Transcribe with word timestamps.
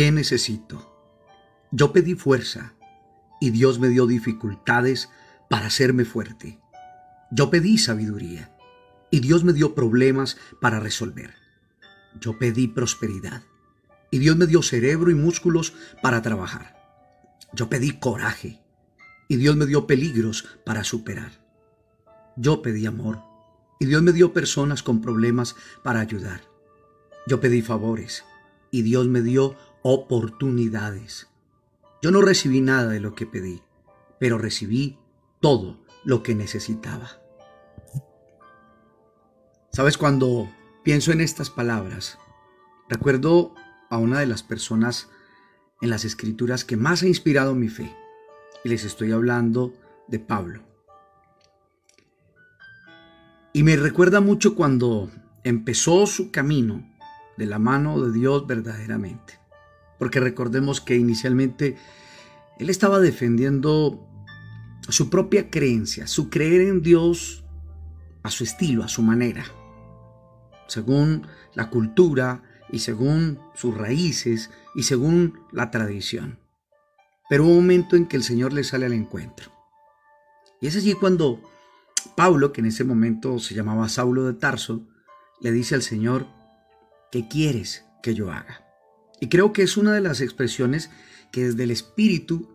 ¿Qué 0.00 0.10
necesito? 0.12 0.90
Yo 1.70 1.92
pedí 1.92 2.14
fuerza 2.14 2.72
y 3.38 3.50
Dios 3.50 3.78
me 3.78 3.88
dio 3.88 4.06
dificultades 4.06 5.10
para 5.50 5.66
hacerme 5.66 6.06
fuerte. 6.06 6.58
Yo 7.30 7.50
pedí 7.50 7.76
sabiduría 7.76 8.50
y 9.10 9.20
Dios 9.20 9.44
me 9.44 9.52
dio 9.52 9.74
problemas 9.74 10.38
para 10.58 10.80
resolver. 10.80 11.34
Yo 12.18 12.38
pedí 12.38 12.66
prosperidad 12.66 13.42
y 14.10 14.20
Dios 14.20 14.38
me 14.38 14.46
dio 14.46 14.62
cerebro 14.62 15.10
y 15.10 15.14
músculos 15.14 15.74
para 16.00 16.22
trabajar. 16.22 16.80
Yo 17.52 17.68
pedí 17.68 17.98
coraje 17.98 18.58
y 19.28 19.36
Dios 19.36 19.54
me 19.56 19.66
dio 19.66 19.86
peligros 19.86 20.48
para 20.64 20.82
superar. 20.82 21.44
Yo 22.38 22.62
pedí 22.62 22.86
amor 22.86 23.22
y 23.78 23.84
Dios 23.84 24.00
me 24.00 24.12
dio 24.12 24.32
personas 24.32 24.82
con 24.82 25.02
problemas 25.02 25.56
para 25.84 26.00
ayudar. 26.00 26.40
Yo 27.26 27.38
pedí 27.38 27.60
favores 27.60 28.24
y 28.70 28.80
Dios 28.80 29.06
me 29.08 29.20
dio 29.20 29.56
oportunidades. 29.82 31.28
Yo 32.02 32.10
no 32.10 32.22
recibí 32.22 32.60
nada 32.60 32.88
de 32.88 33.00
lo 33.00 33.14
que 33.14 33.26
pedí, 33.26 33.62
pero 34.18 34.38
recibí 34.38 34.98
todo 35.40 35.78
lo 36.04 36.22
que 36.22 36.34
necesitaba. 36.34 37.20
Sabes, 39.72 39.96
cuando 39.96 40.48
pienso 40.82 41.12
en 41.12 41.20
estas 41.20 41.50
palabras, 41.50 42.18
recuerdo 42.88 43.54
a 43.88 43.98
una 43.98 44.20
de 44.20 44.26
las 44.26 44.42
personas 44.42 45.08
en 45.80 45.90
las 45.90 46.04
escrituras 46.04 46.64
que 46.64 46.76
más 46.76 47.02
ha 47.02 47.06
inspirado 47.06 47.54
mi 47.54 47.68
fe. 47.68 47.94
Y 48.64 48.68
les 48.68 48.84
estoy 48.84 49.12
hablando 49.12 49.72
de 50.08 50.18
Pablo. 50.18 50.62
Y 53.52 53.62
me 53.62 53.76
recuerda 53.76 54.20
mucho 54.20 54.54
cuando 54.54 55.10
empezó 55.42 56.06
su 56.06 56.30
camino 56.30 56.86
de 57.36 57.46
la 57.46 57.58
mano 57.58 58.00
de 58.00 58.12
Dios 58.12 58.46
verdaderamente. 58.46 59.39
Porque 60.00 60.18
recordemos 60.18 60.80
que 60.80 60.96
inicialmente 60.96 61.76
él 62.58 62.70
estaba 62.70 62.98
defendiendo 62.98 64.08
su 64.88 65.10
propia 65.10 65.50
creencia, 65.50 66.08
su 66.08 66.30
creer 66.30 66.62
en 66.62 66.82
Dios 66.82 67.44
a 68.22 68.30
su 68.30 68.42
estilo, 68.42 68.82
a 68.82 68.88
su 68.88 69.02
manera, 69.02 69.44
según 70.66 71.26
la 71.54 71.70
cultura 71.70 72.42
y 72.72 72.80
según 72.80 73.38
sus 73.54 73.76
raíces 73.76 74.50
y 74.74 74.84
según 74.84 75.38
la 75.52 75.70
tradición. 75.70 76.38
Pero 77.28 77.44
un 77.44 77.56
momento 77.56 77.94
en 77.94 78.06
que 78.06 78.16
el 78.16 78.22
Señor 78.22 78.54
le 78.54 78.64
sale 78.64 78.86
al 78.86 78.94
encuentro. 78.94 79.52
Y 80.60 80.66
es 80.66 80.76
allí 80.76 80.94
cuando 80.94 81.40
Pablo, 82.16 82.52
que 82.52 82.62
en 82.62 82.68
ese 82.68 82.84
momento 82.84 83.38
se 83.38 83.54
llamaba 83.54 83.88
Saulo 83.90 84.24
de 84.24 84.32
Tarso, 84.32 84.88
le 85.40 85.52
dice 85.52 85.74
al 85.74 85.82
Señor, 85.82 86.26
¿qué 87.12 87.28
quieres 87.28 87.84
que 88.02 88.14
yo 88.14 88.32
haga? 88.32 88.69
Y 89.20 89.28
creo 89.28 89.52
que 89.52 89.62
es 89.62 89.76
una 89.76 89.92
de 89.92 90.00
las 90.00 90.20
expresiones 90.20 90.90
que 91.30 91.44
desde 91.44 91.64
el 91.64 91.70
Espíritu 91.70 92.48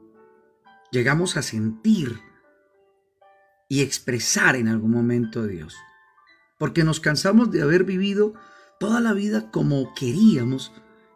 llegamos 0.92 1.38
a 1.38 1.42
sentir 1.42 2.20
y 3.70 3.82
expresar 3.82 4.56
en 4.56 4.68
algún 4.68 4.92
momento 4.92 5.44
de 5.44 5.54
Dios. 5.54 5.76
Porque 6.58 6.84
nos 6.84 7.00
cansamos 7.00 7.52
de 7.52 7.62
haber 7.62 7.84
vivido 7.84 8.34
toda 8.80 9.00
la 9.00 9.14
vida 9.14 9.52
como 9.52 9.94
queríamos 9.94 10.72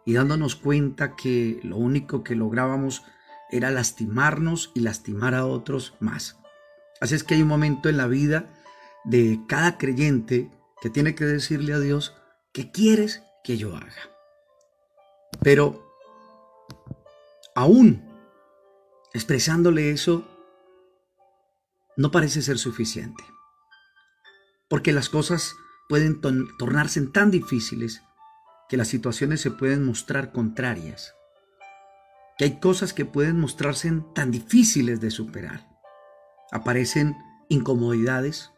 y 0.06 0.14
dándonos 0.14 0.56
cuenta 0.56 1.16
que 1.16 1.60
lo 1.62 1.76
único 1.76 2.22
que 2.22 2.34
lográbamos 2.34 3.02
era 3.50 3.70
lastimarnos 3.70 4.70
y 4.74 4.80
lastimar 4.80 5.34
a 5.34 5.46
otros 5.46 5.94
más. 6.00 6.38
Así 7.00 7.14
es 7.14 7.24
que 7.24 7.34
hay 7.34 7.42
un 7.42 7.48
momento 7.48 7.88
en 7.88 7.96
la 7.96 8.06
vida 8.06 8.52
de 9.04 9.40
cada 9.48 9.78
creyente 9.78 10.50
que 10.80 10.90
tiene 10.90 11.14
que 11.14 11.24
decirle 11.24 11.72
a 11.72 11.80
Dios, 11.80 12.14
¿qué 12.52 12.70
quieres 12.70 13.22
que 13.42 13.56
yo 13.56 13.74
haga? 13.76 14.19
Pero 15.42 15.94
aún 17.54 18.10
expresándole 19.12 19.90
eso, 19.90 20.26
no 21.96 22.10
parece 22.10 22.42
ser 22.42 22.58
suficiente. 22.58 23.24
Porque 24.68 24.92
las 24.92 25.08
cosas 25.08 25.54
pueden 25.88 26.20
tornarse 26.20 27.00
tan 27.08 27.30
difíciles 27.30 28.02
que 28.68 28.76
las 28.76 28.88
situaciones 28.88 29.40
se 29.40 29.50
pueden 29.50 29.84
mostrar 29.84 30.32
contrarias. 30.32 31.14
Que 32.38 32.44
hay 32.44 32.60
cosas 32.60 32.92
que 32.92 33.04
pueden 33.04 33.40
mostrarse 33.40 33.92
tan 34.14 34.30
difíciles 34.30 35.00
de 35.00 35.10
superar. 35.10 35.68
Aparecen 36.52 37.16
incomodidades, 37.48 38.52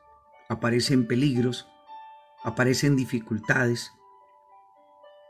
aparecen 0.49 1.09
peligros, 1.09 1.67
aparecen 2.45 2.95
dificultades, 2.95 3.91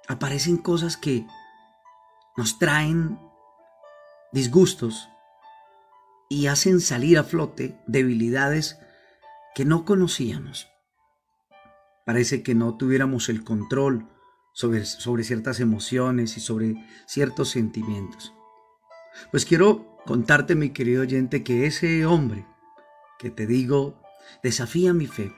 aparecen 0.09 0.57
cosas 0.57 0.97
que 0.97 1.27
nos 2.37 2.59
traen 2.59 3.19
disgustos 4.33 5.09
y 6.29 6.47
hacen 6.47 6.81
salir 6.81 7.19
a 7.19 7.25
flote 7.25 7.79
debilidades 7.87 8.79
que 9.55 9.65
no 9.65 9.85
conocíamos. 9.85 10.69
Parece 12.07 12.43
que 12.43 12.55
no 12.55 12.77
tuviéramos 12.77 13.29
el 13.29 13.45
control 13.45 14.09
sobre, 14.53 14.85
sobre 14.85 15.25
ciertas 15.25 15.61
emociones 15.61 16.37
y 16.37 16.41
sobre 16.41 16.85
ciertos 17.07 17.51
sentimientos. 17.51 18.33
Pues 19.31 19.45
quiero 19.45 19.99
contarte, 20.07 20.55
mi 20.55 20.71
querido 20.71 21.03
oyente, 21.03 21.45
que 21.45 21.67
ese 21.67 22.07
hombre 22.07 22.47
que 23.19 23.31
te 23.31 23.47
digo 23.47 24.01
desafía 24.43 24.93
mi 24.95 25.07
fe, 25.07 25.33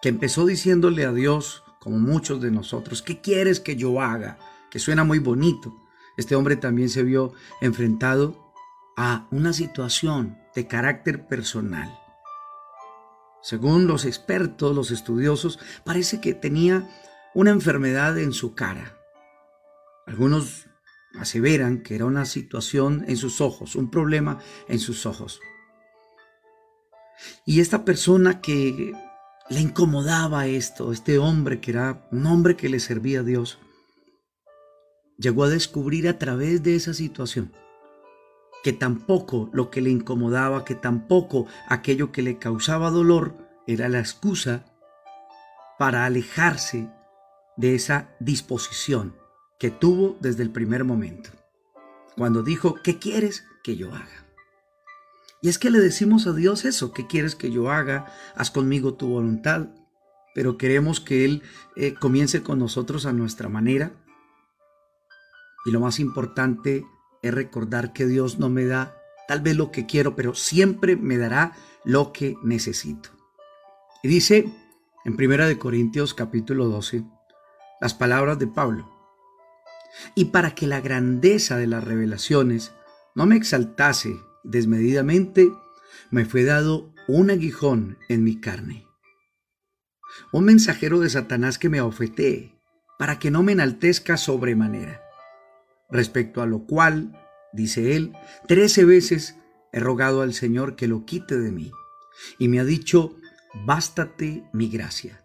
que 0.00 0.08
empezó 0.08 0.46
diciéndole 0.46 1.04
a 1.04 1.12
Dios, 1.12 1.64
como 1.88 2.00
muchos 2.00 2.42
de 2.42 2.50
nosotros, 2.50 3.00
¿qué 3.00 3.22
quieres 3.22 3.60
que 3.60 3.74
yo 3.74 4.02
haga? 4.02 4.38
Que 4.70 4.78
suena 4.78 5.04
muy 5.04 5.20
bonito. 5.20 5.74
Este 6.18 6.36
hombre 6.36 6.56
también 6.56 6.90
se 6.90 7.02
vio 7.02 7.32
enfrentado 7.62 8.52
a 8.98 9.26
una 9.30 9.54
situación 9.54 10.36
de 10.54 10.66
carácter 10.66 11.26
personal. 11.26 11.98
Según 13.40 13.86
los 13.86 14.04
expertos, 14.04 14.76
los 14.76 14.90
estudiosos, 14.90 15.58
parece 15.82 16.20
que 16.20 16.34
tenía 16.34 16.86
una 17.34 17.52
enfermedad 17.52 18.18
en 18.18 18.34
su 18.34 18.54
cara. 18.54 18.98
Algunos 20.06 20.66
aseveran 21.18 21.82
que 21.82 21.94
era 21.94 22.04
una 22.04 22.26
situación 22.26 23.06
en 23.08 23.16
sus 23.16 23.40
ojos, 23.40 23.76
un 23.76 23.90
problema 23.90 24.40
en 24.68 24.78
sus 24.78 25.06
ojos. 25.06 25.40
Y 27.46 27.60
esta 27.60 27.86
persona 27.86 28.42
que 28.42 28.92
le 29.50 29.60
incomodaba 29.60 30.46
esto, 30.46 30.92
este 30.92 31.18
hombre 31.18 31.60
que 31.60 31.70
era 31.70 32.06
un 32.10 32.26
hombre 32.26 32.56
que 32.56 32.68
le 32.68 32.80
servía 32.80 33.20
a 33.20 33.22
Dios, 33.22 33.58
llegó 35.16 35.44
a 35.44 35.48
descubrir 35.48 36.08
a 36.08 36.18
través 36.18 36.62
de 36.62 36.76
esa 36.76 36.94
situación 36.94 37.52
que 38.62 38.72
tampoco 38.72 39.48
lo 39.52 39.70
que 39.70 39.80
le 39.80 39.90
incomodaba, 39.90 40.64
que 40.64 40.74
tampoco 40.74 41.46
aquello 41.68 42.12
que 42.12 42.22
le 42.22 42.38
causaba 42.38 42.90
dolor 42.90 43.36
era 43.66 43.88
la 43.88 44.00
excusa 44.00 44.64
para 45.78 46.04
alejarse 46.04 46.90
de 47.56 47.74
esa 47.74 48.14
disposición 48.20 49.16
que 49.58 49.70
tuvo 49.70 50.16
desde 50.20 50.42
el 50.42 50.50
primer 50.50 50.84
momento, 50.84 51.30
cuando 52.16 52.42
dijo, 52.42 52.74
¿qué 52.82 52.98
quieres 52.98 53.44
que 53.62 53.76
yo 53.76 53.94
haga? 53.94 54.27
Y 55.40 55.48
es 55.48 55.58
que 55.58 55.70
le 55.70 55.78
decimos 55.78 56.26
a 56.26 56.32
Dios 56.32 56.64
eso, 56.64 56.92
¿qué 56.92 57.06
quieres 57.06 57.34
que 57.34 57.50
yo 57.50 57.70
haga? 57.70 58.12
Haz 58.34 58.50
conmigo 58.50 58.94
tu 58.94 59.08
voluntad. 59.08 59.68
Pero 60.34 60.58
queremos 60.58 61.00
que 61.00 61.24
Él 61.24 61.42
eh, 61.76 61.94
comience 61.94 62.42
con 62.42 62.58
nosotros 62.58 63.06
a 63.06 63.12
nuestra 63.12 63.48
manera. 63.48 63.92
Y 65.64 65.70
lo 65.70 65.80
más 65.80 66.00
importante 66.00 66.84
es 67.22 67.34
recordar 67.34 67.92
que 67.92 68.06
Dios 68.06 68.38
no 68.38 68.48
me 68.48 68.64
da 68.64 68.96
tal 69.26 69.40
vez 69.40 69.56
lo 69.56 69.70
que 69.70 69.86
quiero, 69.86 70.16
pero 70.16 70.34
siempre 70.34 70.96
me 70.96 71.18
dará 71.18 71.52
lo 71.84 72.12
que 72.12 72.36
necesito. 72.42 73.10
Y 74.02 74.08
dice 74.08 74.52
en 75.04 75.16
Primera 75.16 75.46
de 75.46 75.58
Corintios 75.58 76.14
capítulo 76.14 76.66
12 76.66 77.04
las 77.80 77.94
palabras 77.94 78.38
de 78.38 78.46
Pablo. 78.46 78.90
Y 80.14 80.26
para 80.26 80.54
que 80.54 80.66
la 80.66 80.80
grandeza 80.80 81.56
de 81.56 81.66
las 81.66 81.84
revelaciones 81.84 82.72
no 83.14 83.26
me 83.26 83.36
exaltase 83.36 84.20
desmedidamente, 84.48 85.52
me 86.10 86.24
fue 86.24 86.44
dado 86.44 86.92
un 87.06 87.30
aguijón 87.30 87.98
en 88.08 88.24
mi 88.24 88.40
carne. 88.40 88.86
Un 90.32 90.44
mensajero 90.44 91.00
de 91.00 91.10
Satanás 91.10 91.58
que 91.58 91.68
me 91.68 91.80
ofetee, 91.80 92.58
para 92.98 93.18
que 93.18 93.30
no 93.30 93.42
me 93.42 93.52
enaltezca 93.52 94.16
sobremanera. 94.16 95.02
Respecto 95.90 96.42
a 96.42 96.46
lo 96.46 96.66
cual, 96.66 97.16
dice 97.52 97.94
él, 97.94 98.12
trece 98.46 98.84
veces 98.84 99.36
he 99.72 99.80
rogado 99.80 100.22
al 100.22 100.34
Señor 100.34 100.76
que 100.76 100.88
lo 100.88 101.04
quite 101.04 101.38
de 101.38 101.52
mí. 101.52 101.70
Y 102.38 102.48
me 102.48 102.58
ha 102.58 102.64
dicho, 102.64 103.16
bástate 103.66 104.44
mi 104.52 104.68
gracia, 104.68 105.24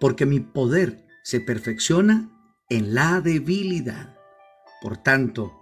porque 0.00 0.26
mi 0.26 0.40
poder 0.40 1.06
se 1.22 1.40
perfecciona 1.40 2.30
en 2.68 2.94
la 2.94 3.20
debilidad. 3.20 4.18
Por 4.80 4.96
tanto, 4.96 5.61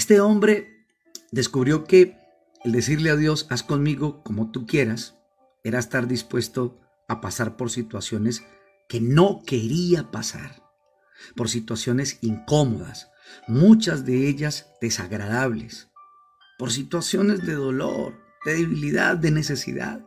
Este 0.00 0.18
hombre 0.18 0.86
descubrió 1.30 1.84
que 1.84 2.16
el 2.64 2.72
decirle 2.72 3.10
a 3.10 3.16
Dios, 3.16 3.46
haz 3.50 3.62
conmigo 3.62 4.22
como 4.22 4.50
tú 4.50 4.66
quieras, 4.66 5.18
era 5.62 5.78
estar 5.78 6.08
dispuesto 6.08 6.80
a 7.06 7.20
pasar 7.20 7.58
por 7.58 7.70
situaciones 7.70 8.42
que 8.88 9.02
no 9.02 9.42
quería 9.46 10.10
pasar, 10.10 10.62
por 11.36 11.50
situaciones 11.50 12.16
incómodas, 12.22 13.10
muchas 13.46 14.06
de 14.06 14.26
ellas 14.26 14.68
desagradables, 14.80 15.88
por 16.58 16.72
situaciones 16.72 17.44
de 17.44 17.52
dolor, 17.52 18.18
de 18.46 18.54
debilidad, 18.54 19.18
de 19.18 19.32
necesidad. 19.32 20.00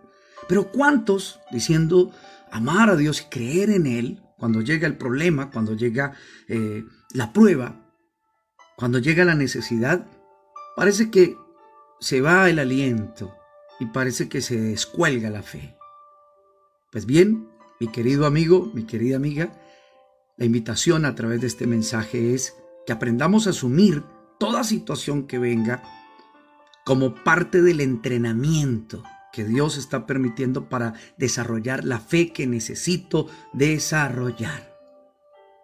Pero 0.50 0.72
¿cuántos, 0.72 1.40
diciendo 1.52 2.12
amar 2.52 2.90
a 2.90 2.96
Dios 2.96 3.22
y 3.22 3.26
creer 3.26 3.70
en 3.70 3.86
Él, 3.86 4.24
cuando 4.40 4.62
llega 4.62 4.88
el 4.88 4.98
problema, 4.98 5.52
cuando 5.52 5.76
llega 5.76 6.14
eh, 6.48 6.84
la 7.14 7.32
prueba, 7.32 7.83
cuando 8.76 9.00
llega 9.00 9.26
la 9.26 9.36
necesidad, 9.36 10.08
parece 10.76 11.12
que 11.12 11.38
se 12.00 12.22
va 12.22 12.50
el 12.50 12.60
aliento 12.60 13.34
y 13.80 13.86
parece 13.88 14.30
que 14.30 14.42
se 14.42 14.60
descuelga 14.60 15.30
la 15.30 15.44
fe. 15.44 15.76
Pues 16.92 17.06
bien, 17.06 17.50
mi 17.80 17.88
querido 17.88 18.26
amigo, 18.26 18.72
mi 18.74 18.86
querida 18.86 19.16
amiga, 19.16 19.54
la 20.38 20.46
invitación 20.46 21.06
a 21.06 21.16
través 21.16 21.42
de 21.42 21.48
este 21.48 21.68
mensaje 21.68 22.34
es 22.34 22.56
que 22.86 22.94
aprendamos 22.94 23.48
a 23.48 23.52
asumir 23.52 24.04
toda 24.40 24.64
situación 24.64 25.28
que 25.28 25.40
venga 25.40 25.84
como 26.86 27.16
parte 27.16 27.62
del 27.62 27.80
entrenamiento 27.82 29.04
que 29.32 29.46
Dios 29.46 29.78
está 29.78 30.06
permitiendo 30.06 30.70
para 30.70 30.94
desarrollar 31.18 31.84
la 31.86 32.00
fe 32.00 32.32
que 32.32 32.46
necesito 32.46 33.28
desarrollar. 33.54 34.78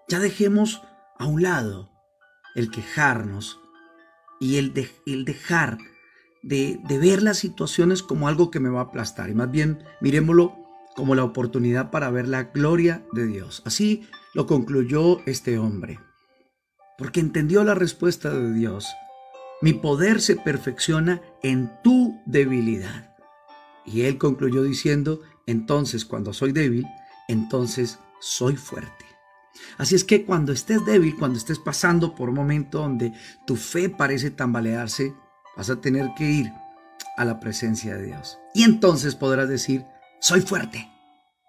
Ya 0.08 0.20
dejemos 0.20 0.82
a 1.18 1.26
un 1.26 1.44
lado 1.44 1.92
el 2.60 2.72
quejarnos 2.72 3.60
y 4.40 4.58
el, 4.58 4.74
el 5.06 5.26
dejar 5.26 5.78
de, 6.44 6.80
de, 6.88 6.98
ver 6.98 7.24
las 7.24 7.38
situaciones 7.38 8.04
como 8.04 8.28
algo 8.28 8.52
que 8.52 8.60
me 8.60 8.70
va 8.70 8.80
a 8.80 8.84
aplastar 8.84 9.30
y 9.30 9.34
más 9.34 9.52
bien 9.52 9.84
miremoslo 10.02 10.56
como 10.96 11.16
la 11.16 11.24
oportunidad 11.24 11.92
para 11.92 12.10
ver 12.10 12.28
la 12.28 12.44
gloria 12.44 13.04
de 13.12 13.28
Dios. 13.28 13.62
Así 13.66 14.08
lo 14.34 14.46
concluyó 14.46 15.20
este 15.26 15.58
hombre, 15.58 16.00
porque 16.98 17.20
entendió 17.20 17.64
la 17.64 17.76
respuesta 17.76 18.30
de 18.30 18.54
Dios 18.54 18.88
mi 19.62 19.74
poder 19.74 20.22
se 20.22 20.38
perfecciona 20.38 21.22
en 21.44 21.70
tu 21.84 22.22
debilidad. 22.26 23.14
Y 23.86 24.04
él 24.04 24.18
concluyó 24.18 24.64
diciendo, 24.64 25.22
entonces 25.48 26.06
cuando 26.06 26.32
soy 26.32 26.54
débil, 26.54 26.86
entonces 27.28 28.00
soy 28.22 28.56
fuerte. 28.56 29.06
Así 29.78 29.96
es 29.96 30.04
que 30.04 30.26
cuando 30.26 30.52
estés 30.52 30.86
débil, 30.86 31.16
cuando 31.18 31.38
estés 31.38 31.60
pasando 31.60 32.16
por 32.16 32.30
un 32.30 32.36
momento 32.36 32.80
donde 32.80 33.14
tu 33.46 33.56
fe 33.56 33.90
parece 33.90 34.32
tambalearse, 34.32 35.14
vas 35.56 35.70
a 35.70 35.82
tener 35.82 36.10
que 36.18 36.26
ir 36.26 36.52
a 37.18 37.26
la 37.26 37.40
presencia 37.40 37.96
de 37.96 38.08
Dios. 38.08 38.38
Y 38.54 38.64
entonces 38.64 39.16
podrás 39.16 39.50
decir, 39.50 39.86
soy 40.22 40.42
fuerte. 40.42 40.90